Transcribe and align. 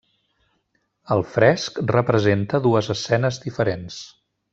El 1.15 1.19
fresc 1.33 1.77
representa 1.91 2.61
dues 2.69 2.89
escenes 2.95 3.39
diferents. 3.45 4.01